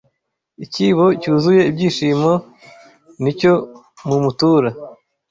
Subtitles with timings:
[0.65, 2.31] Ikibo cyuzuye ibishyimbo
[3.21, 3.53] nicyo
[4.07, 4.69] mumutura